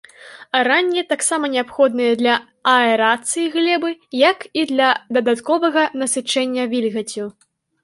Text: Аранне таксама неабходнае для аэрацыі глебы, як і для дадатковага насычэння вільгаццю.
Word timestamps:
Аранне 0.59 1.01
таксама 1.11 1.45
неабходнае 1.55 2.07
для 2.21 2.33
аэрацыі 2.71 3.51
глебы, 3.57 3.89
як 4.23 4.49
і 4.63 4.65
для 4.73 4.89
дадатковага 5.21 5.87
насычэння 6.05 6.69
вільгаццю. 6.75 7.25